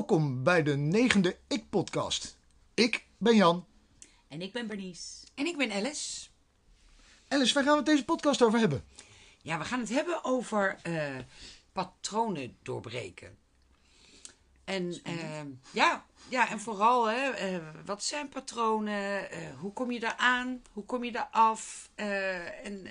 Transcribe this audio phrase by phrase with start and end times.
[0.00, 2.38] Welkom bij de negende Ik-podcast.
[2.74, 3.66] Ik ben Jan.
[4.28, 5.26] En ik ben Bernice.
[5.34, 6.28] En ik ben Alice.
[7.28, 8.84] Alice, waar gaan we het deze podcast over hebben?
[9.42, 11.16] Ja, we gaan het hebben over eh,
[11.72, 13.38] patronen doorbreken.
[14.64, 15.40] En eh,
[15.70, 19.30] ja, ja, en vooral, hè, eh, wat zijn patronen?
[19.30, 20.62] Eh, hoe kom je daar aan?
[20.72, 21.90] Hoe kom je daar af?
[21.94, 22.86] Eh, en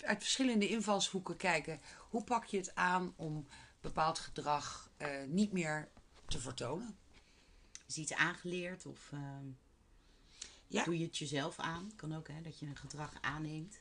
[0.00, 1.80] uit verschillende invalshoeken kijken.
[2.10, 3.46] Hoe pak je het aan om
[3.80, 5.88] bepaald gedrag eh, niet meer
[6.30, 6.96] te vertonen?
[7.86, 9.46] Is iets aangeleerd of ehm,
[10.66, 10.84] Ja.
[10.84, 11.92] doe je het jezelf aan?
[11.96, 13.78] Kan ook, hè, dat je een gedrag aanneemt.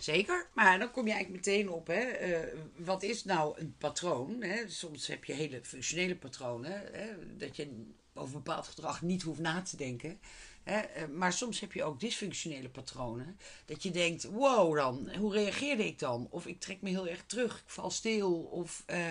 [0.00, 4.42] Zeker, maar dan kom je eigenlijk meteen op, hè, eh, wat is nou een patroon?
[4.42, 4.68] Hè?
[4.68, 9.62] Soms heb je hele functionele patronen, hè, dat je over bepaald gedrag niet hoeft na
[9.62, 10.20] te denken.
[10.62, 10.78] Hè?
[10.78, 15.86] eh, Maar soms heb je ook dysfunctionele patronen, dat je denkt, wow dan, hoe reageerde
[15.86, 16.26] ik dan?
[16.30, 19.10] Of ik trek me heel erg terug, ik val stil, of eh,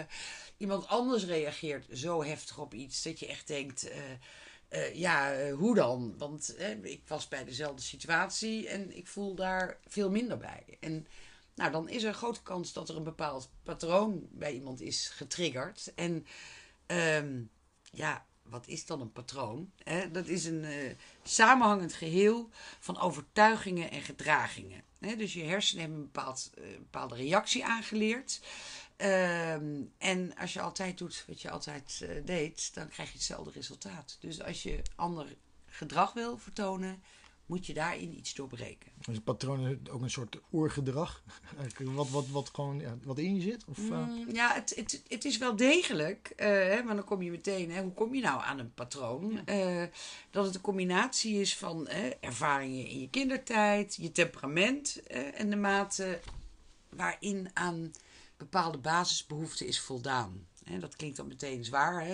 [0.58, 3.92] iemand anders reageert zo heftig op iets, dat je echt denkt...
[4.74, 6.18] eh, ja, eh, hoe dan?
[6.18, 10.78] Want ik was bij dezelfde situatie en ik voel daar veel minder bij.
[10.80, 11.08] En
[11.56, 15.10] nou, dan is er een grote kans dat er een bepaald patroon bij iemand is
[15.10, 15.92] getriggerd.
[15.96, 16.26] En
[16.86, 17.42] ehm,
[17.84, 19.72] ja, wat is dan een patroon?
[20.12, 22.50] Dat is een eh, samenhangend geheel
[22.80, 24.84] van overtuigingen en gedragingen.
[25.00, 28.42] Dus je hersenen hebben een bepaald, bepaalde reactie aangeleerd.
[29.04, 33.52] Ehm, en als je altijd doet wat je altijd eh, deed, dan krijg je hetzelfde
[33.52, 34.18] resultaat.
[34.20, 37.04] Dus als je ander gedrag wil vertonen,
[37.46, 38.92] moet je daarin iets doorbreken.
[39.00, 41.24] Is een patroon ook een soort oergedrag?
[41.84, 43.66] Wat, wat, wat, gewoon, ja, wat in je zit?
[43.66, 47.22] Of, eh, Mm, ja, het, het, het is wel degelijk, eh, hè, maar dan kom
[47.22, 49.46] je meteen, hè, hoe kom je nou aan een patroon?
[49.46, 49.84] Eh,
[50.32, 51.88] dat het een combinatie is van
[52.20, 56.20] ervaringen in je kindertijd, je temperament eh, en de mate
[56.90, 57.92] waarin aan
[58.44, 60.48] bepaalde basisbehoeften is voldaan.
[60.80, 62.06] Dat klinkt dan meteen zwaar.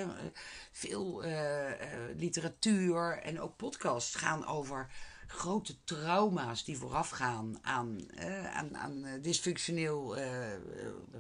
[0.72, 4.90] Veel eh, eh, literatuur en ook podcasts gaan over
[5.28, 10.18] grote trauma's die voorafgaan aan, eh, aan, aan eh, dysfunctioneel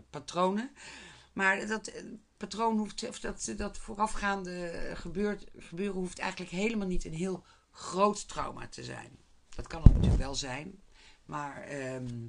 [0.09, 0.71] patronen.
[1.33, 1.91] Maar dat
[2.37, 8.27] patroon hoeft, of dat, dat voorafgaande gebeurt, gebeuren hoeft eigenlijk helemaal niet een heel groot
[8.27, 9.17] trauma te zijn.
[9.55, 10.83] Dat kan het natuurlijk wel zijn.
[11.25, 12.27] Maar ehm,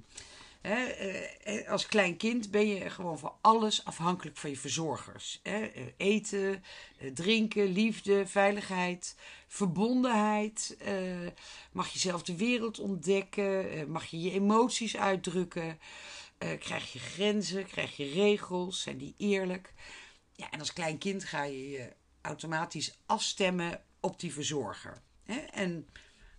[0.61, 5.41] hè, eh, als klein kind ben je gewoon voor alles afhankelijk van je verzorgers.
[5.43, 5.63] Eh,
[5.97, 6.65] Eten,
[6.99, 9.17] eh, drinken, liefde, veiligheid,
[9.47, 10.77] verbondenheid.
[10.79, 11.27] eh,
[11.73, 13.71] mag je zelf de wereld ontdekken?
[13.71, 15.79] eh, mag je je emoties uitdrukken?
[16.39, 17.67] eh, krijg je grenzen?
[17.67, 18.83] Krijg je regels?
[18.83, 19.73] Zijn die eerlijk?
[20.33, 25.03] Ja, en als klein kind ga je je automatisch afstemmen op die verzorger.
[25.53, 25.89] En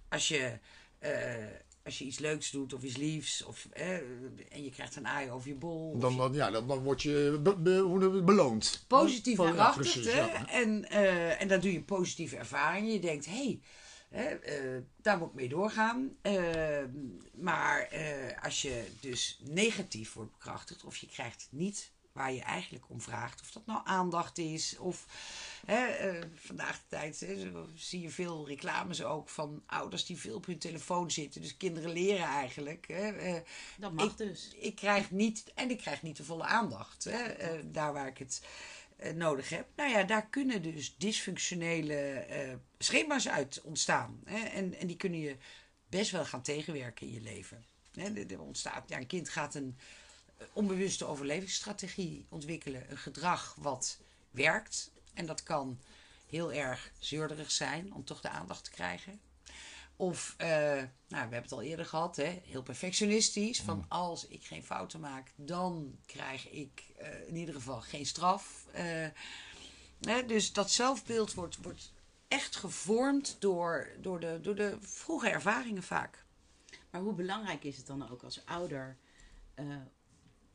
[0.09, 0.59] als je,
[0.99, 1.45] eh,
[1.83, 3.95] als je iets leuks doet of iets liefs, of, eh,
[4.49, 5.99] en je krijgt een aai over je bol.
[5.99, 8.85] dan, dan, ja, dan, dan word je be- be- beloond.
[8.87, 9.37] positief
[10.05, 10.31] Ja, hè?
[10.31, 10.49] ja.
[10.49, 12.91] En, eh, en daar doe je positieve ervaringen.
[12.93, 13.59] Je denkt, hé,
[14.09, 16.15] hey, eh, daar moet ik mee doorgaan.
[16.21, 16.83] Eh,
[17.33, 22.89] maar eh, als je dus negatief wordt bekrachtigd, of je krijgt niet waar je eigenlijk
[22.89, 25.05] om vraagt, of dat nou aandacht is, of
[25.65, 30.35] hè, eh, vandaag de tijd hè, zie je veel reclames ook van ouders die veel
[30.35, 31.41] op hun telefoon zitten.
[31.41, 32.87] Dus kinderen leren eigenlijk.
[32.87, 33.41] Hè, eh,
[33.77, 34.53] Dat mag ik, dus.
[34.55, 37.03] Ik krijg niet, en ik krijg niet de volle aandacht.
[37.03, 38.41] Hè, eh, daar waar ik het
[39.15, 39.67] nodig heb.
[39.75, 44.21] Nou ja, daar kunnen dus dysfunctionele schema's uit ontstaan.
[44.25, 45.37] Hè, en, en die kunnen je
[45.89, 47.65] best wel gaan tegenwerken in je leven.
[47.91, 49.77] Hè, er- ontstaat, ja, een kind gaat een
[50.53, 52.91] onbewuste overlevingsstrategie ontwikkelen.
[52.91, 53.99] Een gedrag wat
[54.31, 54.91] werkt.
[55.13, 55.79] En dat kan
[56.27, 59.21] heel erg zeurderig zijn om toch de aandacht te krijgen.
[59.95, 63.61] Of, eh, nou, we hebben het al eerder gehad, hè, heel perfectionistisch.
[63.61, 68.65] Van als ik geen fouten maak, dan krijg ik eh, in ieder geval geen straf.
[68.71, 69.07] Eh,
[70.01, 71.91] hè, dus dat zelfbeeld wordt, wordt
[72.27, 76.25] echt gevormd door, door, de, door de vroege ervaringen vaak.
[76.89, 78.97] Maar hoe belangrijk is het dan ook als ouder
[79.53, 79.65] eh,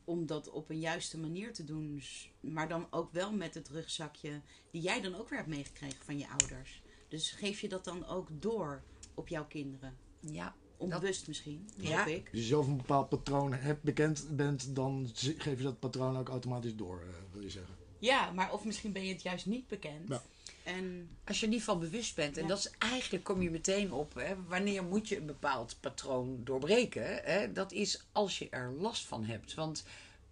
[0.07, 2.01] om dat op een juiste manier te doen,
[2.39, 6.17] maar dan ook wel met het rugzakje die jij dan ook weer hebt meegekregen van
[6.17, 6.81] je ouders.
[7.07, 8.83] Dus geef je dat dan ook door
[9.13, 9.97] op jouw kinderen?
[10.19, 12.05] Ja, Onbewust misschien, hoop Ja.
[12.05, 12.29] ik.
[12.31, 16.29] Als je zelf een bepaald patroon hebt, bekend bent, dan geef je dat patroon ook
[16.29, 17.75] automatisch door, eh, wil je zeggen.
[17.99, 20.07] Ja, maar of misschien ben je het juist niet bekend.
[20.07, 20.21] Ja.
[20.63, 23.91] En Als je er niet van bewust bent, en dat is eigenlijk kom je meteen
[23.91, 27.15] op, hè, wanneer moet je een bepaald patroon doorbreken?
[27.23, 27.51] Hè?
[27.51, 29.53] Dat is als je er last van hebt.
[29.53, 29.83] Want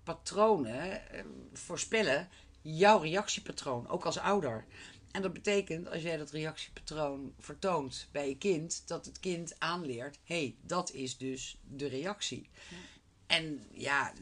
[0.04, 1.24] patronen eh,
[1.54, 2.30] voorspellen
[2.62, 4.66] jouw reactiepatroon, ook als ouder.
[5.12, 10.18] En dat betekent, als jij dat reactiepatroon vertoont bij je kind, dat het kind aanleert:
[10.24, 12.50] hé, hey, dat is dus de reactie.
[13.28, 14.14] En ja,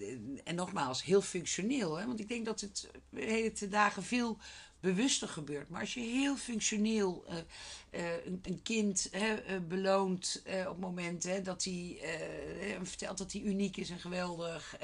[0.44, 1.98] en nogmaals, heel functioneel.
[1.98, 2.06] Hè?
[2.06, 4.38] Want ik denk dat het de hele dagen veel
[4.84, 5.70] bewuster gebeurt.
[5.70, 7.38] Maar als je heel functioneel eh,
[7.90, 11.98] eh, een, een kind hè, eh, beloont op het moment hè, dat hij
[12.82, 14.76] vertelt dat hij uniek is en geweldig.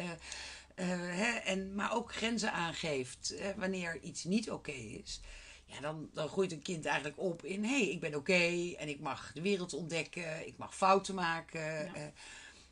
[0.75, 5.21] hè, en, maar ook grenzen aangeeft hè, wanneer iets niet oké is.
[5.65, 8.89] Ja, dan, dan groeit een kind eigenlijk op in: hé, hey, ik ben oké en
[8.89, 11.91] ik mag de wereld ontdekken, ik mag fouten maken.
[11.93, 12.11] Ja.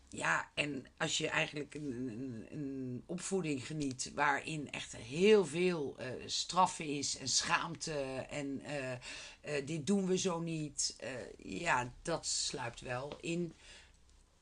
[0.10, 6.86] Ja, en als je eigenlijk een, een, opvoeding geniet waarin echt heel veel eh, straffen
[6.86, 7.92] is en schaamte
[8.30, 10.96] en eh, eh, dit doen we zo niet,
[11.38, 13.54] ja, dat sluipt wel in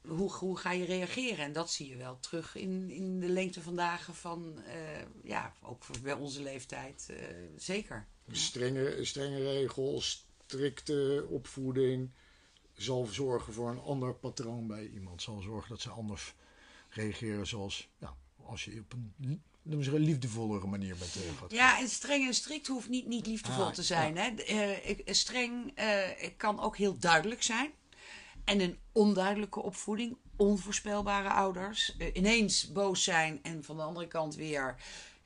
[0.01, 1.45] hoe, hoe ga je reageren?
[1.45, 4.59] En dat zie je wel terug in, in de lengte van dagen van,
[5.23, 7.13] ja, ook bij onze leeftijd,
[7.57, 8.07] zeker.
[8.31, 12.11] Strenge, strenge regels, strikte opvoeding
[12.75, 15.21] zal zorgen voor een ander patroon bij iemand.
[15.21, 16.33] Zal zorgen dat ze anders
[16.89, 18.13] reageren zoals ja,
[18.45, 19.13] als je op een,
[19.63, 21.51] een liefdevollere manier bent gaat.
[21.51, 24.17] Ja, en streng en strikt hoeft niet, niet liefdevol Ah, te zijn.
[24.17, 24.27] Hè?
[24.29, 27.71] Eh, ik- streng eh, kan ook heel duidelijk zijn.
[28.43, 31.95] En een onduidelijke opvoeding, onvoorspelbare ouders.
[31.97, 34.75] eh, ineens boos zijn en van de andere kant weer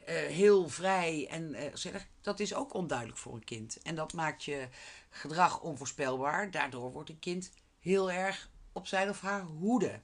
[0.05, 2.07] eh, heel vrij en eh, gezellig.
[2.21, 3.81] Dat is ook onduidelijk voor een kind.
[3.81, 4.67] En dat maakt je
[5.09, 6.51] gedrag onvoorspelbaar.
[6.51, 10.01] Daardoor wordt een kind heel erg op zijn of haar hoede.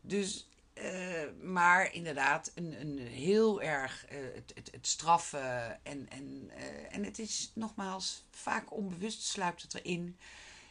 [0.00, 5.84] Dus, eh, maar inderdaad, een, een heel erg eh, het, het, het straffen.
[5.84, 10.18] En, en, eh, en het is nogmaals, vaak onbewust sluipt het erin.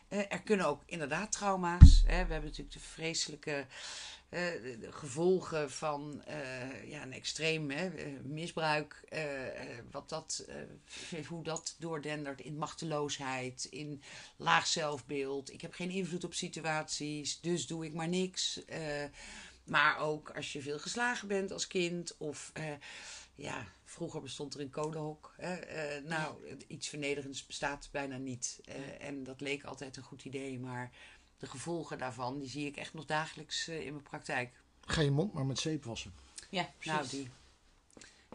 [0.08, 2.04] Er kunnen ook inderdaad trauma's.
[2.06, 2.26] Hè.
[2.26, 3.66] We hebben natuurlijk de vreselijke
[4.32, 9.04] de- de gevolgen van eh, ja, een extreem hè, eh, misbruik.
[9.10, 14.02] eh, eh, wat dat, eh, hoe dat doordendert in machteloosheid, in
[14.38, 15.52] laag zelfbeeld.
[15.54, 18.66] Ik heb geen invloed op situaties, dus doe ik maar niks.
[18.66, 19.04] Eh,
[19.64, 22.50] maar ook als je veel geslagen bent als kind of...
[22.54, 22.64] eh,
[23.36, 25.34] ja, vroeger bestond er een codehok.
[25.38, 25.54] Hè?
[25.56, 28.60] Eh, nou, iets vernederends bestaat bijna niet.
[28.66, 30.92] Eh, en dat leek altijd een goed idee, maar
[31.42, 34.62] de gevolgen daarvan, die zie ik echt nog dagelijks eh, in mijn praktijk.
[34.86, 36.14] Ga je mond maar met zeep wassen.
[36.50, 37.20] Ja, Nou, precies.
[37.20, 37.30] die.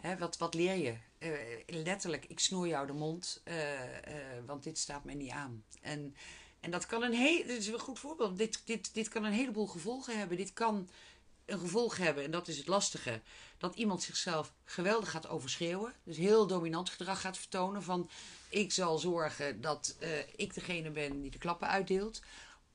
[0.01, 0.95] Hè, wat, wat leer je?
[1.19, 1.31] Eh,
[1.67, 5.65] letterlijk, ik snoer jou de mond, eh, eh, want dit staat mij niet aan.
[5.81, 6.17] En,
[6.61, 8.39] en dat kan een heel, dit is een goed voorbeeld.
[8.39, 10.37] Dit, dit, dit kan een heleboel gevolgen hebben.
[10.37, 10.89] Dit kan
[11.47, 13.21] een gevolg hebben, en dat is het lastige,
[13.59, 15.93] dat iemand zichzelf geweldig gaat overschreeuwen.
[16.05, 18.11] Dus heel dominant gedrag gaat vertonen van
[18.49, 22.23] ik zal zorgen dat eh, ik degene ben die de klappen uitdeelt.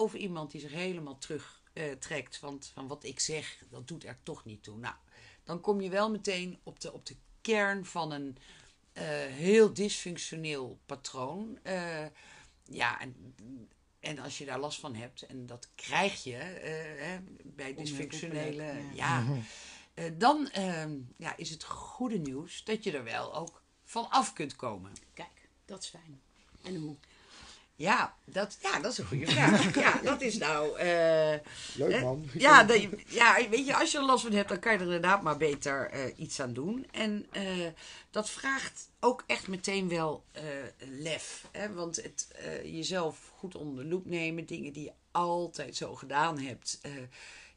[0.01, 1.59] Of iemand die zich helemaal terugtrekt
[1.99, 4.77] trekt van, van wat ik zeg, dat doet er toch niet toe.
[4.77, 4.95] Nou,
[5.43, 8.37] dan kom je wel meteen op de, op de kern van een
[8.93, 11.59] eh, heel dysfunctioneel patroon.
[11.63, 12.05] Eh,
[12.63, 13.35] ja, en,
[13.99, 18.73] en als je daar last van hebt, en dat krijg je eh, hè, bij dysfunctionele.
[18.93, 19.25] Ja,
[19.93, 20.85] eh, dan eh,
[21.17, 24.91] ja, is het goede nieuws dat je er wel ook van af kunt komen.
[25.13, 26.21] Kijk, dat is fijn.
[26.63, 26.97] En hoe?
[27.75, 29.75] Ja, dat, ja, dat is een goede vraag.
[29.75, 30.77] Ja, dat is nou.
[30.77, 31.39] eh,
[31.75, 32.29] Leuk man.
[32.33, 34.83] Ja, dat ja, weet je, als je er last van hebt, dan kan je er
[34.85, 36.87] inderdaad maar beter eh, iets aan doen.
[36.91, 37.67] En eh,
[38.09, 40.23] dat vraagt ook echt meteen wel
[40.77, 41.45] lef.
[41.51, 41.73] Hè?
[41.73, 42.27] Want het
[42.63, 46.81] jezelf goed onder de loep nemen, dingen die je altijd zo gedaan hebt.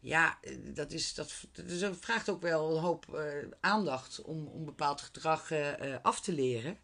[0.00, 3.18] ja, dat, is, dat, dus dat vraagt ook wel een hoop
[3.60, 5.50] aandacht om, om bepaald gedrag
[6.02, 6.78] af te leren.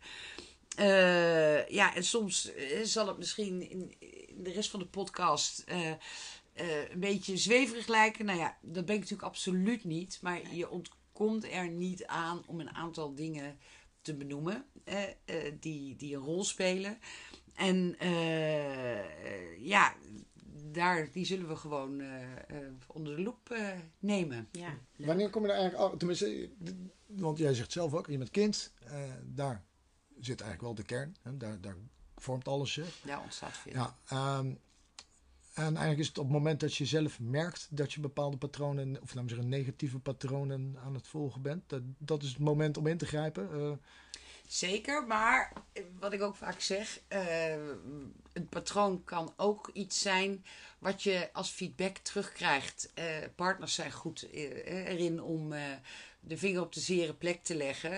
[0.77, 5.59] Eh, ja, en soms eh, zal het misschien in, in de rest van de podcast
[5.67, 8.25] eh, eh, een beetje zweverig lijken.
[8.25, 10.19] Nou ja, dat ben ik natuurlijk absoluut niet.
[10.23, 13.59] Maar je ontkomt er niet aan om een aantal dingen
[14.03, 14.65] te benoemen
[15.61, 16.99] die, die een rol spelen.
[17.55, 17.97] En
[19.59, 19.95] ja,
[20.73, 24.49] daar, die zullen we gewoon eh, eh, onder de loep eh, nemen.
[24.53, 24.79] Ja.
[24.97, 25.91] Wanneer kom je er eigenlijk...
[25.91, 26.50] al- Tenminste,
[27.07, 28.73] want jij zegt zelf ook, je bent kind.
[28.85, 29.65] eh, daar
[30.21, 31.17] zit eigenlijk wel de kern.
[31.23, 31.77] Hè, daar, daar
[32.17, 33.00] vormt alles zich.
[33.03, 33.73] Daar ontstaat veel.
[33.73, 34.55] Ja, ehm,
[35.55, 38.89] en eigenlijk is het op het moment dat je zelf merkt dat je bepaalde patronen,
[39.03, 42.77] of laten we zeggen negatieve patronen aan het volgen bent, dat, dat is het moment
[42.77, 43.53] om in te grijpen.
[43.53, 43.73] Eh,
[44.50, 47.53] Zeker, maar eh, wat ik ook vaak zeg, eh,
[48.33, 50.45] een patroon kan ook iets zijn
[50.79, 52.91] wat je als feedback terugkrijgt.
[52.95, 55.53] Eh, partners zijn goed erin om
[56.21, 57.93] de vinger op de zere plek te leggen.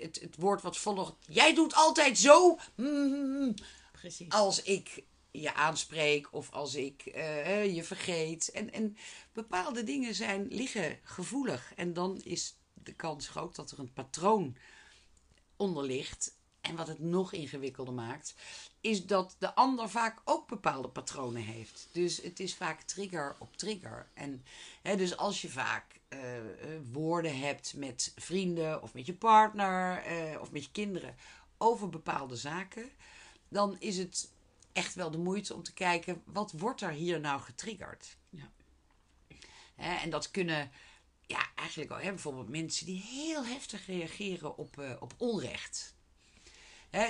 [0.00, 3.54] Het, het woord wat volgt, jij doet altijd zo, mm,
[3.92, 4.28] precies.
[4.28, 8.50] als ik je aanspreek of als ik eh, je vergeet.
[8.50, 8.96] En, en
[9.32, 11.72] bepaalde dingen zijn, liggen gevoelig.
[11.76, 14.56] En dan is de kans groot dat er een patroon
[15.56, 16.38] onder ligt.
[16.60, 18.34] En wat het nog ingewikkelder maakt,
[18.80, 21.88] is dat de ander vaak ook bepaalde patronen heeft.
[21.92, 24.10] Dus het is vaak trigger op trigger.
[24.14, 24.44] En
[24.82, 30.02] hè, dus als je vaak eh, eh, woorden hebt met vrienden of met je partner
[30.02, 31.16] eh, of met je kinderen
[31.58, 32.90] over bepaalde zaken,
[33.48, 34.32] dan is het
[34.72, 38.16] echt wel de moeite om te kijken wat wordt er hier nou getriggerd.
[38.30, 38.50] Ja.
[39.76, 40.70] En dat kunnen
[41.26, 45.94] ja, eigenlijk al, hè, bijvoorbeeld mensen die heel heftig reageren op, op onrecht.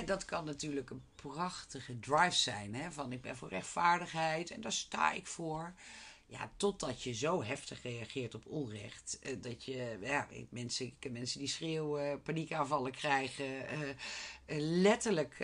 [0.05, 2.75] Dat kan natuurlijk een prachtige drive zijn.
[2.75, 5.73] Hè, van ik ben voor rechtvaardigheid en daar sta ik voor.
[6.31, 9.19] Ja, totdat je zo heftig reageert op onrecht.
[9.21, 13.67] eh, dat je, ja, ik, mensen, ik ken mensen die schreeuwen, paniekaanvallen krijgen.
[13.67, 13.95] eh, eh,
[14.57, 15.41] letterlijk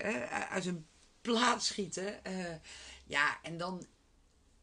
[0.50, 0.86] uit hun
[1.22, 2.24] plaat schieten.
[2.24, 2.56] eh,
[3.06, 3.86] ja, en dan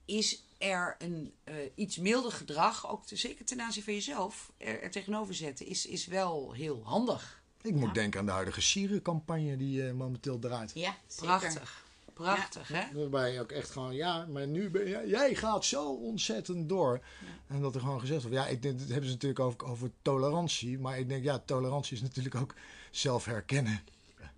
[0.05, 4.83] is er een eh, iets milder gedrag, ook te, zeker ten aanzien van jezelf, er,
[4.83, 7.43] er tegenover zetten, is, is wel heel handig.
[7.63, 10.71] Ik moet denken aan de huidige Syrië-campagne die eh, momenteel draait.
[10.75, 11.84] Ja, zeker.
[12.15, 12.69] Prachtig.
[12.69, 12.83] Hè?
[12.93, 17.01] Waarbij je ook echt gewoon, ja, maar nu ben jij, jij gaat zo ontzettend door.
[17.47, 19.91] En dat er gewoon gezegd wordt, ja, ik denk, dat hebben ze natuurlijk over, over
[20.03, 20.79] tolerantie.
[20.79, 22.55] Maar ik denk, ja, tolerantie is natuurlijk ook
[22.91, 23.81] zelf herkennen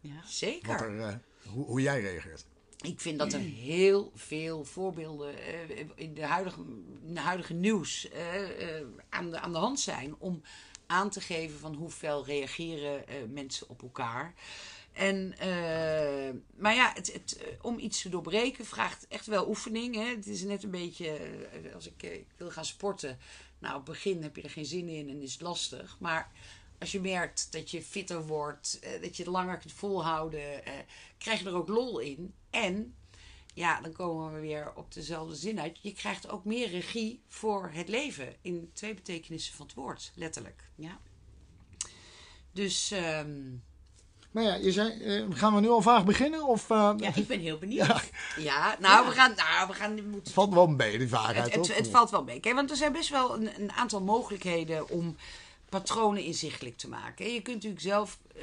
[0.00, 0.14] Ja.
[0.14, 0.80] wat Zeker.
[0.80, 1.14] er, eh,
[1.52, 2.44] hoe, hoe jij reageert.
[2.80, 6.60] Ik vind dat er heel veel voorbeelden eh, in, de huidige,
[7.06, 10.42] in de huidige nieuws eh, eh, aan, de, aan de hand zijn om
[10.86, 14.34] aan te geven van hoe fel reageren eh, mensen op elkaar.
[14.96, 19.94] En, eh, maar ja, het, het, eh, om iets te doorbreken vraagt echt wel oefening.
[19.94, 20.04] Hè?
[20.04, 23.18] Het is net een beetje, eh, als ik, wil gaan sporten.
[23.58, 25.96] Nou, op het begin heb je er geen zin in en is het lastig.
[26.00, 26.32] Maar
[26.78, 30.62] als je merkt dat je fitter wordt, dat je het langer kunt volhouden,
[31.18, 32.34] krijg je er ook lol in.
[32.50, 32.94] En,
[33.54, 35.78] ja, dan komen we weer op dezelfde zin uit.
[35.82, 38.36] Je krijgt ook meer regie voor het leven.
[38.40, 40.70] In twee betekenissen van het woord, letterlijk.
[40.74, 41.00] Ja.
[42.52, 43.54] Dus, ehm,
[44.36, 46.46] Maar ja, je zei, eh, gaan we nu alvast beginnen?
[46.46, 47.86] Of eh, ja, ik ben heel benieuwd.
[47.86, 48.02] Ja,
[48.36, 51.54] ja, nou, we gaan, nou, we gaan, we moeten het valt wel mee, die vaarheid,
[51.54, 52.40] het, het, het valt wel mee.
[52.40, 55.16] Kijk, want er zijn best wel een, een aantal mogelijkheden om
[55.68, 57.32] patronen inzichtelijk te maken.
[57.32, 58.42] Je kunt natuurlijk zelf eh,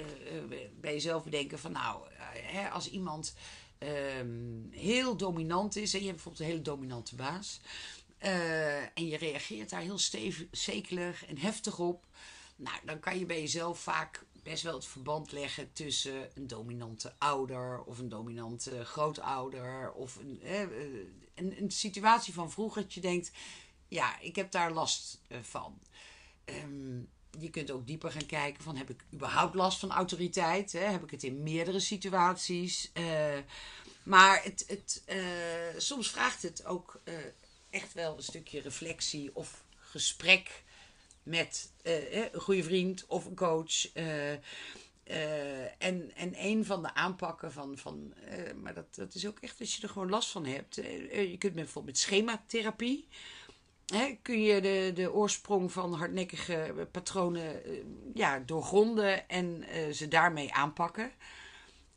[0.82, 2.00] bij jezelf bedenken van nou,
[2.34, 3.36] hè, als iemand
[3.78, 4.28] ehm,
[4.70, 7.60] heel dominant is en je hebt bijvoorbeeld een hele dominante baas.
[8.94, 12.06] en je reageert daar heel stevig, zekelig en heftig op.
[12.56, 17.14] Nou, dan kan je bij jezelf vaak best wel het verband leggen tussen een dominante
[17.18, 20.62] ouder of een dominante grootouder of een, eh,
[21.36, 23.32] een, een situatie van vroeger dat je denkt,
[23.88, 25.80] ja, ik heb daar last eh, van.
[26.46, 26.98] Ehm,
[27.40, 30.72] je kunt ook dieper gaan kijken van heb ik überhaupt last van autoriteit?
[30.72, 30.80] Hè?
[30.80, 32.90] Heb ik het in meerdere situaties?
[32.94, 33.38] Eh,
[34.04, 35.04] maar het, het,
[35.78, 37.02] soms vraagt het ook
[37.70, 40.63] echt wel een stukje reflectie of gesprek
[41.24, 43.92] met eh, hè, een goede vriend of een coach.
[43.94, 44.34] eh,
[45.04, 49.40] eh, en, en een van de aanpakken van, van eh, maar dat, dat is ook
[49.40, 50.78] echt als je er gewoon last van hebt.
[50.78, 53.08] Eh, eh, je kunt bijvoorbeeld met schematherapie,
[53.86, 57.72] hè, kun je de, de oorsprong van hardnekkige patronen eh,
[58.14, 61.12] ja, doorgronden en eh, ze daarmee aanpakken.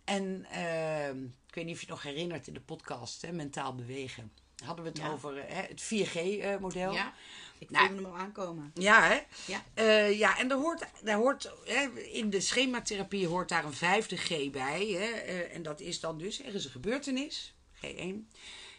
[0.05, 1.09] En eh,
[1.49, 4.33] ik weet niet of je het nog herinnert in de podcast, hè, Mentaal Bewegen.
[4.67, 5.11] Hadden we het Ja.
[5.11, 6.93] over eh, hè, het 4G-model.
[6.93, 7.13] Ja,
[7.59, 7.87] ik Nou.
[7.95, 8.71] hem al aankomen.
[8.75, 9.21] Ja, hè?
[9.47, 9.65] Ja.
[9.75, 14.17] Eh, ja, en er hoort, daar hoort hè, in de schematherapie hoort daar een vijfde
[14.17, 14.87] G bij.
[14.87, 15.11] Hè?
[15.11, 18.29] Eh, en dat is dan dus, er is een gebeurtenis, G1.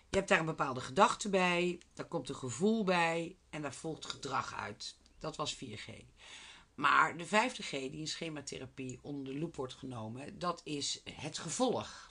[0.09, 4.05] Je hebt daar een bepaalde gedachte bij, daar komt een gevoel bij en daar volgt
[4.05, 4.95] gedrag uit.
[5.19, 5.89] Dat was 4G.
[6.75, 11.37] Maar de vijfde G die in schematherapie onder de loep wordt genomen, dat is het
[11.37, 12.06] gevolg.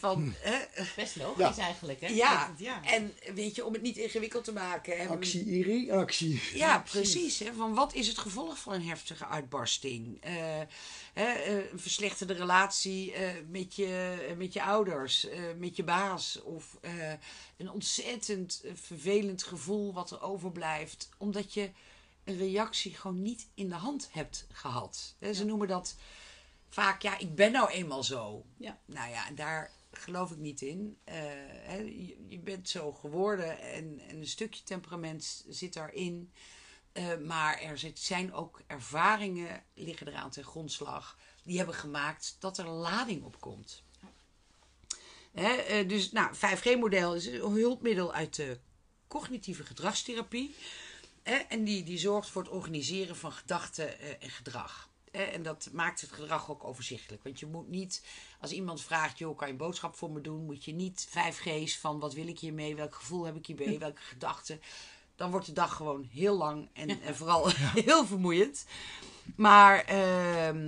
[0.00, 0.58] Van, hè,
[0.96, 1.62] Best logisch Ja.
[1.64, 2.06] eigenlijk, hè?
[2.08, 2.84] ja, ja.
[2.84, 4.96] en weet je, om het niet ingewikkeld te maken.
[4.98, 6.40] hebben we- Actie-reactie.
[6.54, 7.38] ja, precies.
[7.38, 10.18] Hè, van wat is het gevolg van een heftige uitbarsting?
[10.22, 10.32] Eh,
[11.12, 16.42] hè, eh, een verslechterde relatie eh, met, je, met je ouders, eh, met je baas.
[16.42, 17.12] Of eh,
[17.56, 21.08] een ontzettend vervelend gevoel wat er overblijft.
[21.18, 21.70] Omdat je
[22.24, 25.14] een reactie gewoon niet in de hand hebt gehad.
[25.18, 25.94] Hè, ze noemen dat
[26.68, 28.44] vaak, ja, ik ben nou eenmaal zo.
[28.56, 28.78] Ja.
[28.86, 30.98] Nou ja, en daar geloof ik niet in.
[31.04, 31.14] Eh,
[31.62, 31.76] hè,
[32.28, 36.32] je, bent zo geworden en, en een stukje temperament zit daarin.
[36.92, 42.58] Eh, maar er zit- zijn ook ervaringen, liggen eraan ten grondslag, die hebben gemaakt dat
[42.58, 43.82] er lading op komt.
[45.32, 48.58] Hè, eh, dus, nou, 5G-model is een hulpmiddel uit de
[49.08, 50.54] cognitieve gedragstherapie.
[51.22, 54.89] Hè, en die, die zorgt voor het organiseren van gedachten en gedrag.
[55.10, 57.22] En dat maakt het gedrag ook overzichtelijk.
[57.22, 58.04] Want je moet niet,
[58.40, 60.44] als iemand vraagt, joh, kan je een boodschap voor me doen?
[60.44, 62.76] Moet je niet 5G's van wat wil ik hiermee?
[62.76, 63.78] Welk gevoel heb ik hierbij?
[63.78, 64.60] Welke gedachten?
[65.16, 67.50] Dan wordt de dag gewoon heel lang en, en vooral
[67.84, 68.64] heel vermoeiend.
[69.36, 70.66] Maar ehm,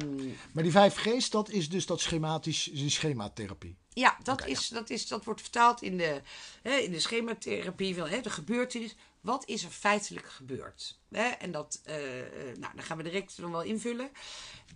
[0.52, 3.76] Maar die 5G's, dat is dus dat schematisch, die schematherapie.
[3.92, 6.20] ja, dat, is, dat, is, dat wordt vertaald in de,
[6.62, 7.94] hè, in de schematherapie.
[7.94, 8.94] Van, hè, de gebeurtenis.
[9.22, 10.98] Wat is er feitelijk gebeurd?
[11.38, 14.10] En dat, eh, eh, nou, dan gaan we direct dan wel invullen.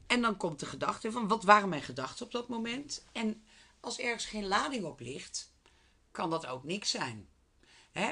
[0.07, 3.07] En dan komt de gedachte van, wat waren mijn gedachten op dat moment?
[3.13, 3.45] En
[3.81, 5.53] als ergens geen lading op ligt,
[6.11, 7.29] kan dat ook niks zijn.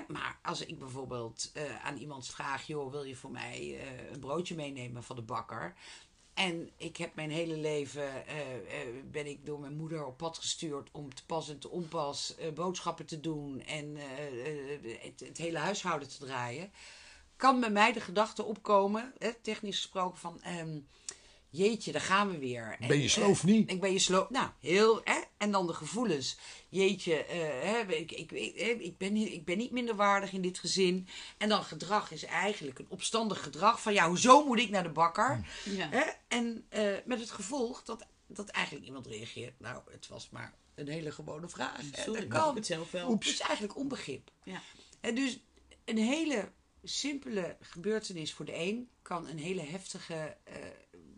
[0.08, 3.80] Maar als ik bijvoorbeeld eh, aan iemand vraag, joh, wil je voor mij
[4.12, 5.74] een broodje meenemen van de bakker?
[6.34, 10.38] En ik heb mijn hele leven, eh, eh, ben ik door mijn moeder op pad
[10.38, 13.96] gestuurd om te pas en te onpas eh, boodschappen te doen en
[15.02, 16.72] het, het hele huishouden te draaien.
[17.36, 19.12] Kan bij mij de gedachte opkomen,
[19.42, 20.78] technisch gesproken, van ehm,
[21.56, 22.76] jeetje, daar gaan we weer.
[22.88, 23.70] Ben je En, sloof eh, niet?
[23.70, 24.30] ik ben je sloof.
[24.30, 25.00] Nou, heel.
[25.04, 25.20] Hè?
[25.36, 26.36] En dan de gevoelens.
[26.68, 27.38] Jeetje, eh,
[27.70, 30.58] hè, ik, ik, ik, hè, ik, ben, niet- ik ben niet minder waardig in dit
[30.58, 31.08] gezin.
[31.38, 34.88] En dan gedrag is eigenlijk een opstandig gedrag van ja, hoezo moet ik naar de
[34.88, 35.46] bakker?
[35.64, 35.88] Ja.
[35.90, 36.02] Hè?
[36.28, 39.60] En eh, met het gevolg dat, dat eigenlijk iemand reageert.
[39.60, 41.80] Nou, het was maar een hele gewone vraag.
[41.92, 42.54] Sorry, dat kan.
[42.54, 43.10] het zelf wel.
[43.10, 44.30] Het is eigenlijk onbegrip.
[44.44, 44.62] Ja.
[45.00, 45.38] En dus
[45.84, 50.54] een hele simpele gebeurtenis voor de een kan een hele heftige eh,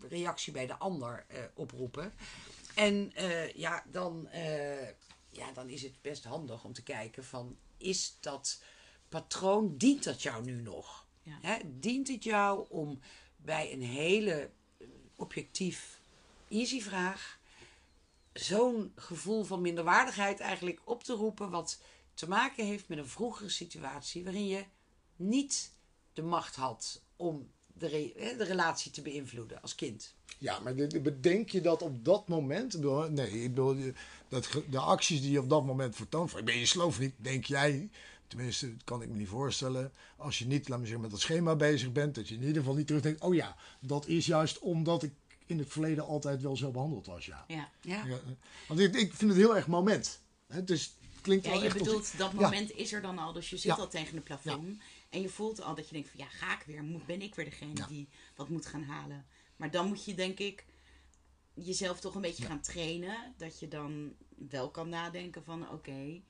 [0.09, 2.13] reactie bij de ander eh, oproepen.
[2.75, 4.89] En eh, ja, dan, eh,
[5.29, 8.63] ja, dan is het best handig om te kijken van is dat
[9.09, 11.07] patroon, dient dat jou nu nog?
[11.23, 11.59] Ja.
[11.65, 13.01] Dient het jou om
[13.37, 14.51] bij een hele
[15.17, 16.01] objectief
[16.49, 17.39] easy vraag
[18.33, 21.81] zo'n gevoel van minderwaardigheid eigenlijk op te roepen, wat
[22.15, 24.65] te maken heeft met een vroegere situatie waarin je
[25.17, 25.73] niet
[26.13, 30.15] de macht had om de, re- de relatie te beïnvloeden als kind.
[30.39, 32.81] Ja, maar dit- bedenk je dat op dat moment?
[33.11, 33.93] Nee, ik bedoel, je-
[34.29, 37.45] dat, de acties die je op dat moment vertoont, van ben je sloof niet, denk
[37.45, 37.89] jij,
[38.27, 41.21] tenminste, dat kan ik me niet voorstellen, als je niet, laat me zeggen, met dat
[41.21, 44.59] schema bezig bent, dat je in ieder geval niet terugdenkt, oh ja, dat is juist
[44.59, 45.13] omdat ik
[45.47, 47.45] in het verleden altijd wel zo behandeld was, ja.
[47.49, 47.69] Ja.
[47.81, 48.19] Ja, Ja,
[48.69, 50.21] want ik, ik vind het heel erg moment.
[50.47, 52.41] Hè, Dus het klinkt Ja, wel je echt als- bedoelt, dat Ja.
[52.41, 53.75] moment is er dan al, dus je zit Ja.
[53.83, 54.79] al tegen het plafond.
[55.11, 56.85] En je voelt al dat je denkt van, ja, ga ik weer?
[57.07, 57.87] Ben ik weer degene Ja.
[57.87, 59.27] die wat moet gaan halen?
[59.57, 60.65] Maar dan moet je, denk ik,
[61.55, 63.35] jezelf toch een beetje gaan trainen.
[63.37, 64.15] Dat je dan
[64.51, 66.21] wel kan nadenken van, oké,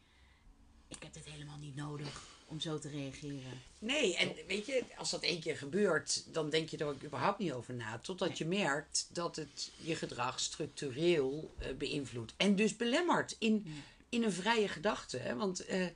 [0.89, 3.63] ik heb dit helemaal niet nodig om zo te reageren.
[3.79, 7.39] Nee, en weet je, als dat één keer gebeurt, dan denk je er ook überhaupt
[7.39, 7.99] niet over na.
[7.99, 12.35] Totdat je merkt dat het je gedrag structureel eh, beïnvloedt.
[12.37, 13.67] En dus belemmert in,
[14.09, 15.17] in een vrije gedachte.
[15.19, 15.35] Hè?
[15.37, 15.87] Want eh,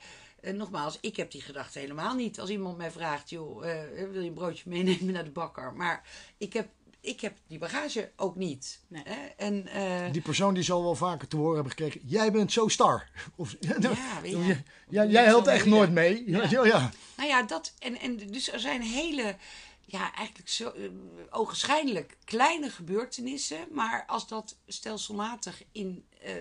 [0.43, 2.41] eh, nogmaals, ik heb die gedachte helemaal niet.
[2.41, 5.73] Als iemand mij vraagt, joh, eh, wil je een broodje meenemen naar de bakker?
[5.75, 6.69] Maar ik heb,
[7.01, 8.81] ik heb die bagage ook niet.
[8.89, 9.03] Nee.
[9.07, 9.27] Hè?
[9.37, 12.69] En, eh, Die persoon die zal wel vaker te horen hebben gekregen, jij bent zo
[12.69, 13.09] star.
[13.37, 13.79] Of, Ja,
[14.23, 14.39] weet je.
[14.47, 14.57] ja,
[14.89, 16.31] ja, jij helpt echt nooit mee.
[16.31, 16.49] Ja.
[16.51, 16.91] Ja, ja.
[17.17, 17.75] Nou ja, dat.
[17.79, 19.37] En, en dus er zijn hele.
[19.85, 20.71] Ja, eigenlijk zo.
[20.71, 20.89] eh,
[21.31, 23.59] ogenschijnlijk kleine gebeurtenissen.
[23.73, 26.33] Maar als dat stelselmatig in eh,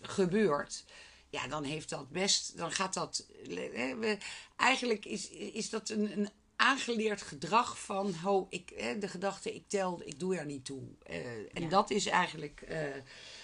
[0.00, 0.84] gebeurt.
[1.30, 2.56] Ja, dan heeft dat best.
[2.56, 3.26] Dan gaat dat.
[3.44, 4.18] we-
[4.56, 8.14] eigenlijk is, is dat een, een aangeleerd gedrag van.
[8.14, 10.82] Ho, ik, eh, de gedachte, ik tel, ik doe er niet toe.
[11.02, 11.68] Eh, en Ja.
[11.68, 12.60] dat is eigenlijk.
[12.60, 12.78] eh,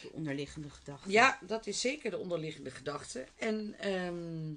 [0.02, 1.10] De onderliggende gedachte.
[1.10, 3.26] ja, dat is zeker de onderliggende gedachte.
[3.36, 4.52] En ehm,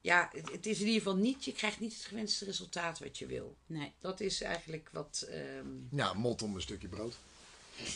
[0.00, 3.18] ja, het, het is in ieder geval niet, je krijgt niet het gewenste resultaat wat
[3.18, 3.56] je wil.
[3.66, 5.26] Nee, Dat is eigenlijk wat.
[5.30, 7.14] ehm, ja, mot om een stukje brood.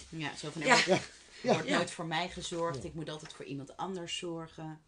[0.08, 1.00] ja, zo van, er Ja.
[1.42, 1.52] Wordt, er Ja.
[1.54, 1.76] wordt Ja.
[1.76, 2.84] nooit voor mij gezorgd.
[2.84, 4.80] Ik moet altijd voor iemand anders zorgen.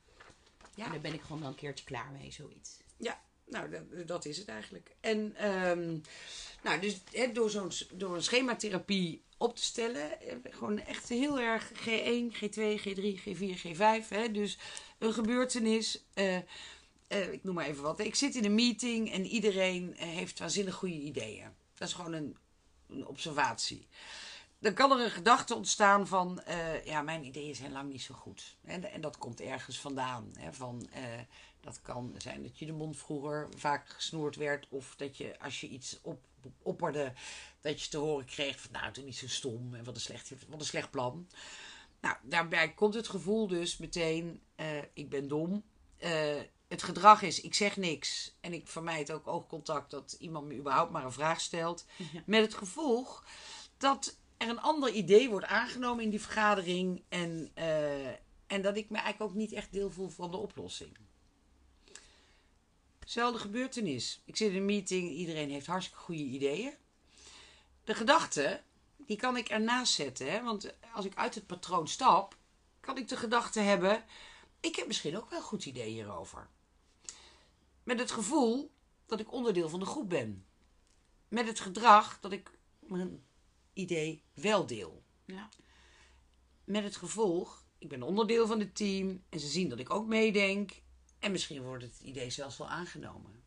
[0.75, 0.85] Ja.
[0.85, 2.77] En daar ben ik gewoon wel een keertje klaar mee, zoiets.
[2.97, 4.95] ja, nou, dat, dat is het eigenlijk.
[5.01, 5.99] En ehm,
[6.63, 11.41] nou, dus hè, door, zo'n, door een schematherapie op te stellen, eh, gewoon echt heel
[11.41, 14.09] erg G1, G2, G3, G4, G5.
[14.09, 14.59] Hè, dus
[14.99, 16.05] een gebeurtenis.
[16.15, 16.37] eh,
[17.07, 17.99] eh, ik noem maar even wat.
[17.99, 21.49] Ik zit in een meeting en iedereen heeft waanzinnig goede ideeën.
[21.75, 22.37] Dat is gewoon een,
[22.89, 23.87] een observatie.
[24.65, 28.15] Dan kan er een gedachte ontstaan van, eh, ja, mijn ideeën zijn lang niet zo
[28.15, 28.57] goed.
[28.65, 30.31] En, en dat komt ergens vandaan.
[30.39, 31.03] Hè, van, eh,
[31.61, 34.67] dat kan zijn dat je de mond vroeger vaak gesnoerd werd.
[34.69, 36.21] Of dat je, als je iets op,
[36.63, 37.13] opperde,
[37.61, 39.75] dat je te horen kreeg van, nou, doe niet zo stom.
[39.75, 41.29] En wat een slecht, wat een slecht plan.
[42.01, 45.63] Nou, daarbij komt het gevoel dus meteen, eh, ik ben dom.
[46.69, 48.37] Het gedrag is, ik zeg niks.
[48.41, 51.87] En ik vermijd ook oogcontact dat iemand me überhaupt maar een vraag stelt.
[52.27, 53.25] Met het gevolg
[53.77, 57.03] dat er een ander idee wordt aangenomen in die vergadering.
[57.09, 58.09] En, eh,
[58.47, 60.97] en dat ik me eigenlijk ook niet echt deel voel van de oplossing.
[63.05, 64.23] Zelfde gebeurtenis.
[64.25, 66.73] Ik zit in een meeting, iedereen heeft hartstikke goede ideeën.
[67.85, 68.63] De gedachte,
[68.97, 70.33] die kan ik ernaast zetten.
[70.33, 70.43] Hè?
[70.43, 72.37] Want als ik uit het patroon stap,
[72.81, 74.05] kan ik de gedachte hebben...
[74.61, 76.49] ik heb misschien ook wel een goed idee hierover.
[77.83, 78.71] Met het gevoel
[79.07, 80.47] dat ik onderdeel van de groep ben.
[81.29, 82.51] Met het gedrag dat ik
[83.75, 85.03] idee wel deel.
[85.25, 85.49] Ja.
[86.65, 90.07] Met het gevolg, ik ben onderdeel van het team en ze zien dat ik ook
[90.07, 90.83] meedenk.
[91.19, 93.43] En misschien wordt het idee zelfs wel aangenomen.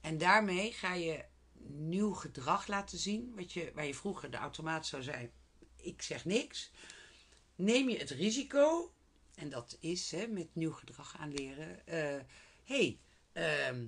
[0.00, 1.24] En daarmee ga je
[1.68, 5.30] nieuw gedrag laten zien, wat je, waar je vroeger de automaat zou zijn,
[5.76, 6.70] ik zeg niks.
[7.54, 8.92] Neem je het risico,
[9.34, 12.20] en dat is hè, met nieuw gedrag aanleren, eh
[12.64, 13.00] hey,
[13.32, 13.86] ehm,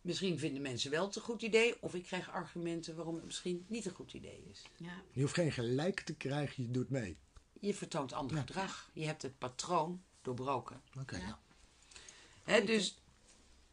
[0.00, 3.64] misschien vinden mensen wel het een goed idee, of ik krijg argumenten waarom het misschien
[3.68, 4.62] niet een goed idee is.
[4.76, 5.02] Ja.
[5.12, 7.18] Je hoeft geen gelijk te krijgen, je doet mee.
[7.60, 8.90] Je vertoont ander gedrag.
[8.92, 10.82] Je hebt het patroon doorbroken.
[11.00, 11.26] Oké, Ja.
[11.26, 11.38] ja.
[12.44, 12.98] Hè, dus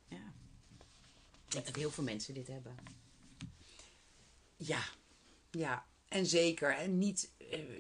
[0.08, 0.34] ja.
[1.46, 2.76] Ik denk dat heel veel mensen dit hebben.
[4.58, 4.84] Ja,
[5.52, 5.86] ja.
[6.08, 7.32] En zeker, hè, niet,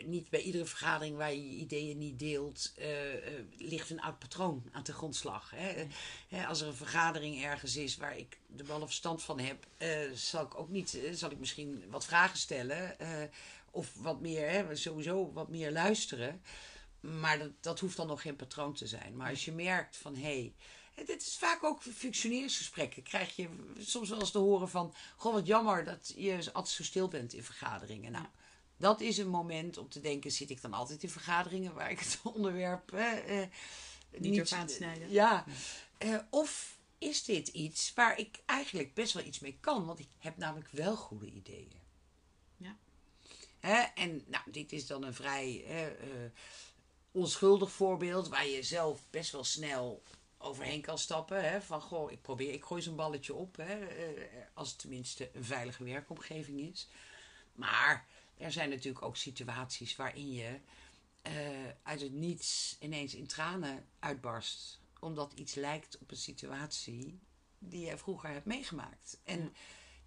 [0.06, 4.19] niet bij iedere vergadering waar je je ideeën niet deelt, eh, eh, ligt een oud
[4.19, 5.51] patroon aan de grondslag.
[5.56, 5.86] Hè.
[6.27, 10.12] Hè, als er een vergadering ergens is waar ik de ballen verstand van heb, eh,
[10.13, 12.99] zal ik ook niet, eh, zal ik misschien wat vragen stellen.
[12.99, 13.23] eh,
[13.71, 16.41] of wat meer, hè, sowieso wat meer luisteren.
[16.99, 19.15] Maar dat, dat hoeft dan nog geen patroon te zijn.
[19.15, 20.53] Maar als je merkt van hé, hey,
[21.06, 23.03] dit is vaak ook functioneringsgesprekken.
[23.03, 23.49] Krijg je
[23.80, 27.34] soms wel eens te horen van: Goh, wat jammer dat je altijd zo stil bent
[27.34, 28.12] in vergaderingen.
[28.12, 28.25] Nou,
[28.78, 32.00] dat is een moment om te denken: zit ik dan altijd in vergaderingen waar ik
[32.00, 33.42] het onderwerp eh,
[34.18, 35.10] Niet durf aan te snijden.
[35.10, 35.46] Ja.
[35.98, 39.86] Eh, of is dit iets waar ik eigenlijk best wel iets mee kan?
[39.86, 41.86] Want ik heb namelijk wel goede ideeën.
[42.58, 42.76] Ja.
[43.96, 46.32] En nou, dit is dan een vrij hè, eh,
[47.12, 50.04] onschuldig voorbeeld waar je zelf best wel snel
[50.38, 51.50] overheen kan stappen.
[51.50, 51.62] Hè?
[51.62, 53.56] Van goh, ik probeer, ik gooi zo'n balletje op.
[53.56, 53.86] Hè?
[53.86, 56.88] eh, als het tenminste een veilige werkomgeving is.
[57.54, 58.06] Maar
[58.38, 60.60] er zijn natuurlijk ook situaties waarin je
[61.21, 61.34] eh,
[61.84, 64.80] uit het niets ineens in tranen uitbarst.
[65.00, 67.19] Omdat iets lijkt op een situatie
[67.60, 69.19] die je vroeger hebt meegemaakt.
[69.23, 69.54] En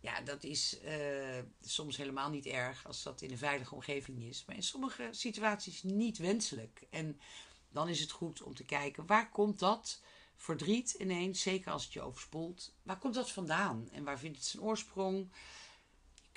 [0.01, 4.45] ja, dat is eh, soms helemaal niet erg als dat in een veilige omgeving is.
[4.45, 6.87] Maar in sommige situaties niet wenselijk.
[6.91, 7.21] En
[7.69, 10.01] dan is het goed om te kijken waar komt dat
[10.37, 14.47] verdriet ineens, zeker als het je overspoelt, waar komt dat vandaan en waar vindt het
[14.47, 15.29] zijn oorsprong?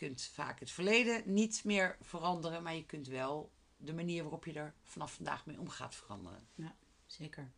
[0.04, 4.46] Je kunt vaak het verleden niet meer veranderen, maar je kunt wel de manier waarop
[4.46, 6.48] je er vanaf vandaag mee omgaat veranderen.
[6.56, 7.52] Ja, zeker.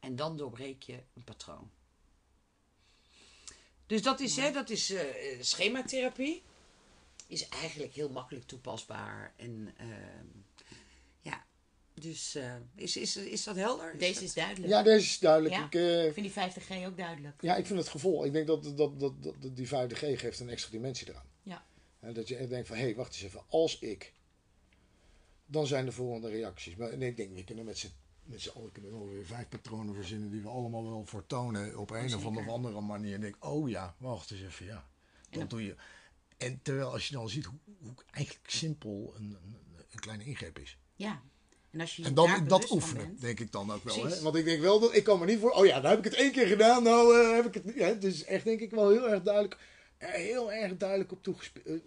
[0.00, 1.70] En dan doorbreek je een patroon.
[3.86, 6.42] Dus dat is, hè, dat is eh, eh, schematherapie.
[7.26, 9.32] Is eigenlijk heel makkelijk toepasbaar.
[9.36, 10.26] En ehm,
[11.20, 11.44] ja,
[11.94, 13.92] dus eh, is, is, is dat helder?
[13.92, 14.72] Is Deze dat- is duidelijk.
[14.72, 15.54] Ja, deze is duidelijk.
[15.54, 15.64] Ja.
[15.64, 17.42] Ik, eh, Ik vind die 50G ook duidelijk.
[17.42, 18.24] ja, ik vind het gevolg.
[18.24, 21.34] Ik denk dat, dat, dat, dat, dat die 5G geeft een extra dimensie eraan.
[22.06, 23.42] En dat je echt denkt van, hé, hey, wacht eens even.
[23.48, 24.12] Als ik,
[25.46, 26.76] dan zijn de volgende reacties.
[26.76, 27.90] Maar en ik denk, we kunnen met z'n
[28.22, 31.78] met z'n allen kunnen we wel weer vijf patronen verzinnen die we allemaal wel vertonen
[31.78, 32.26] op een of Zeker.
[32.26, 33.14] andere, andere manier.
[33.14, 34.88] En denk, oh ja, wacht eens even, ja.
[35.30, 35.74] Dat doe je.
[36.36, 39.56] En terwijl als je dan ziet hoe, hoe eigenlijk simpel een, een,
[39.90, 40.78] een kleine ingreep is.
[40.96, 41.22] Ja.
[41.70, 44.06] En als je En daar dan dat oefenen, bent- denk ik dan ook wel.
[44.06, 44.20] Hè?
[44.20, 45.50] Want ik denk wel dat ik kan me niet voor.
[45.50, 46.82] Oh ja, dan heb ik het één keer gedaan.
[46.82, 47.74] Nou eh, heb ik het.
[47.74, 49.58] Ja, het is echt denk ik wel heel erg duidelijk.
[49.98, 51.82] Er heel erg duidelijk op toegespeeld.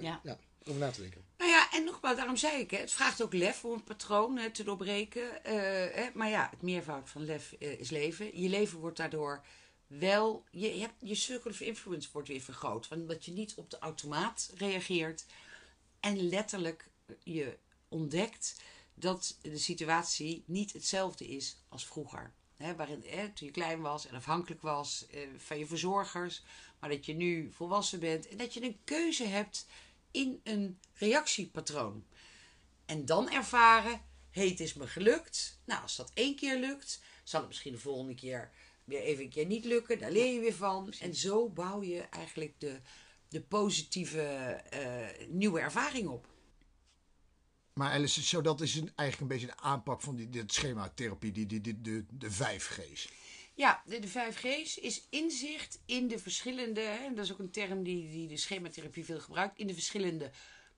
[0.00, 0.20] Ja.
[0.22, 1.24] ja, om na te denken.
[1.38, 4.36] Nou ja, en nogmaals, daarom zei ik, hè, het vraagt ook lef om een patroon
[4.36, 5.44] hè, te doorbreken.
[5.44, 5.54] Eh,
[5.94, 8.40] hè, maar ja, het meervoud van lef eh, is leven.
[8.40, 9.44] Je leven wordt daardoor
[9.86, 12.88] wel, je, je, hebt, je circle of influence wordt weer vergroot.
[12.88, 15.26] Want dat je niet op de automaat reageert
[16.00, 16.90] en letterlijk
[17.22, 18.60] je ontdekt
[18.94, 22.32] dat de situatie niet hetzelfde is als vroeger.
[22.56, 26.42] Hè, waarin, hè, toen je klein was en afhankelijk was eh, van je verzorgers,
[26.82, 29.66] maar dat je nu volwassen bent en dat je een keuze hebt
[30.10, 32.04] in een reactiepatroon.
[32.86, 35.60] En dan ervaren, hé, het is me gelukt.
[35.64, 38.50] Nou, als dat één keer lukt, zal het misschien de volgende keer
[38.84, 39.98] weer even een keer niet lukken.
[39.98, 40.92] Daar leer je weer van.
[41.00, 42.80] En zo bouw je eigenlijk de,
[43.28, 46.26] de positieve eh, nieuwe ervaring op.
[47.72, 51.32] Maar Alice, zo dat is een, eigenlijk een beetje de aanpak van die, dit schematherapie,
[51.32, 53.08] die, die, die, de, de 5G's.
[53.54, 57.82] Ja, de, de 5G's is inzicht in de verschillende, en dat is ook een term
[57.82, 60.30] die, die de schematherapie veel gebruikt, in de verschillende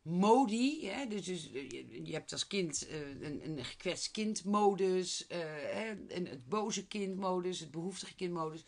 [0.03, 0.87] modi.
[0.87, 1.69] Hè, dus, dus eh,
[2.07, 7.71] je, hebt als kind eh, een, een gekwetst kindmodus, eh, en het boze kindmodus, het
[7.71, 8.65] behoeftige kindmodus.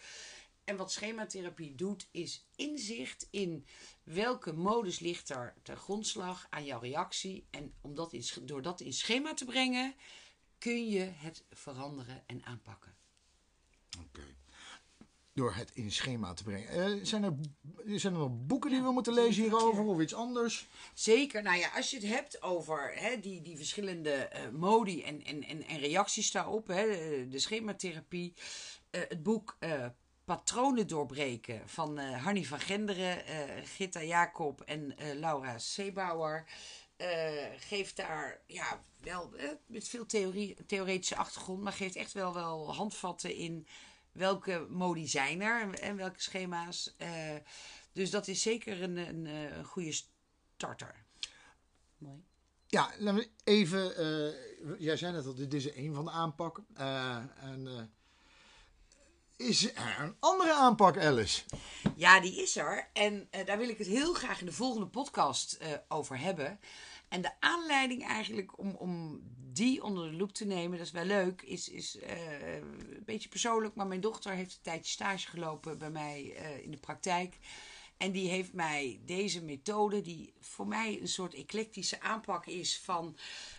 [0.64, 3.66] En wat schematherapie doet, is inzicht in
[4.02, 7.46] welke modus ligt er ter grondslag aan jouw reactie.
[7.50, 9.94] En om dat door dat in schema te brengen,
[10.58, 12.95] kun je het veranderen en aanpakken.
[14.00, 14.22] Oké.
[15.32, 16.68] Door het in schema te brengen.
[16.68, 17.34] Eh, zijn, er,
[17.84, 20.66] zijn er nog boeken die we moeten lezen hierover of iets anders?
[20.94, 25.24] Zeker, nou ja, als je het hebt over hè, die, die verschillende eh, modi en,
[25.24, 28.34] en, en, en reacties daarop, hè, de, de schematherapie,
[28.90, 29.86] eh, het boek eh,
[30.26, 36.44] Patronen doorbreken van eh Hanny van Genderen, eh Gitta Jacob en eh, Laura Seebauer,
[36.96, 42.34] eh, geeft daar ja, wel eh, met veel theorie, theoretische achtergrond, maar geeft echt wel,
[42.34, 43.66] wel handvatten in
[44.16, 46.94] welke modi zijn er en welke schema's.
[46.96, 47.34] Eh,
[47.92, 50.00] dus dat is zeker een, een, eh, een goede
[50.56, 51.04] starter.
[51.98, 52.24] Mooi.
[52.66, 53.96] Ja, laten we even.
[53.96, 56.66] eh, jij zei net al, dit is een van de aanpakken.
[56.74, 57.82] Eh, en, eh,
[59.36, 61.42] is er een andere aanpak, Alice?
[61.96, 62.88] Ja, die is er.
[62.92, 66.60] En eh, daar wil ik het heel graag in de volgende podcast eh, over hebben.
[67.08, 69.22] En de aanleiding eigenlijk om, om
[69.56, 73.28] die onder de loep te nemen, dat is wel leuk, is, is eh, een beetje
[73.28, 73.74] persoonlijk.
[73.74, 77.38] Maar mijn dochter heeft een tijdje stage gelopen bij mij eh, in de praktijk.
[77.96, 83.16] En die heeft mij deze methode, die voor mij een soort eclectische aanpak is van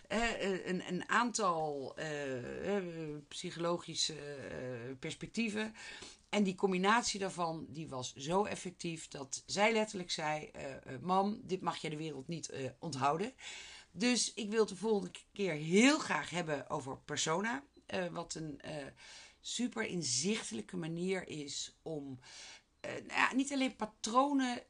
[0.08, 1.96] eh, een, een aantal
[3.28, 4.14] psychologische
[4.98, 5.74] perspectieven.
[6.28, 11.40] En die combinatie daarvan, die was zo effectief dat zij letterlijk zei: eh, eh, Mam,
[11.44, 13.34] dit mag je de wereld niet eh, onthouden.
[13.90, 17.64] Dus ik wil het de volgende keer heel graag hebben over persona.
[18.10, 18.60] wat een
[19.40, 22.18] super inzichtelijke manier is om
[22.80, 24.62] nou ja, niet alleen patronen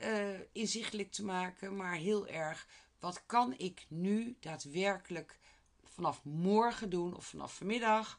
[0.52, 2.66] inzichtelijk te maken, maar heel erg
[2.98, 5.38] wat kan ik nu daadwerkelijk
[5.84, 8.18] vanaf morgen doen of vanaf vanmiddag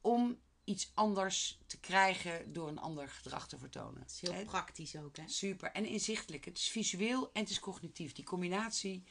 [0.00, 4.00] om iets anders te krijgen door een ander gedrag te vertonen.
[4.00, 5.28] Dat is heel praktisch ook, hè?
[5.28, 5.72] Super.
[5.72, 6.44] En inzichtelijk.
[6.44, 8.12] Het is visueel en het is cognitief.
[8.12, 9.04] Die combinatie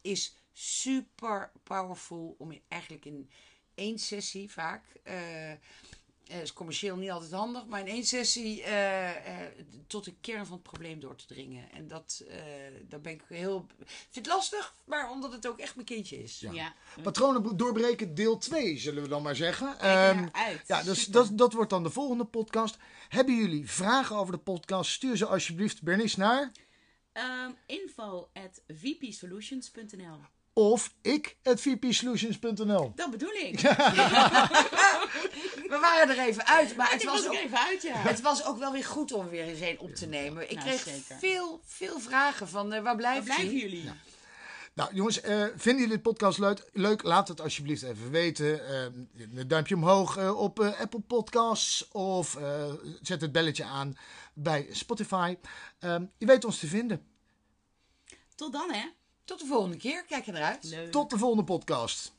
[0.00, 3.30] is super powerful om in, eigenlijk in
[3.74, 4.84] één sessie vaak.
[5.02, 5.52] eh,
[6.28, 9.50] eh, is commercieel niet altijd handig, maar in één sessie eh, eh,
[9.86, 11.72] tot de kern van het probleem door te dringen.
[11.72, 12.36] En dat, eh
[12.88, 13.66] daar ben ik heel.
[13.78, 16.40] Ik vind het lastig, maar omdat het ook echt mijn kindje is.
[16.40, 16.52] Ja.
[16.52, 16.74] Ja.
[17.02, 19.78] Patronen doorbreken, deel 2, zullen we dan maar zeggen.
[19.78, 20.32] Uit.
[20.66, 22.76] ja, dus dat, dat wordt dan de volgende podcast.
[23.08, 24.90] Hebben jullie vragen over de podcast?
[24.90, 26.52] Stuur ze alsjeblieft, Bernice, naar.
[27.12, 30.18] Ehm, info at vpsolutions.nl
[30.52, 32.92] Of ik, at vpsolutions.nl.
[32.94, 33.60] Dat bedoel ik.
[35.74, 37.94] We waren er even uit, maar het Ik was, was er ook, even uit, ja.
[37.96, 40.42] het was ook wel weer goed om weer eens een op te nemen.
[40.50, 41.16] Ik Nou, kreeg zeker.
[41.18, 43.46] veel, veel vragen van eh, waar blijven hij?
[43.46, 43.90] jullie?
[44.74, 46.68] Nou jongens, eh, vinden jullie dit podcast leuk?
[46.72, 47.02] leuk?
[47.02, 48.68] Laat het alsjeblieft even weten.
[48.68, 48.82] Eh,
[49.34, 51.88] een duimpje omhoog eh, op Apple Podcasts.
[51.88, 53.96] Of eh, zet het belletje aan
[54.34, 55.36] bij Spotify.
[55.78, 57.06] Ehm, je weet ons te vinden.
[58.34, 58.84] Tot dan, hè?
[59.24, 60.04] Tot de volgende keer.
[60.04, 60.64] Kijk er naar uit.
[60.64, 60.92] Leuk.
[60.92, 62.12] Tot de volgende podcast.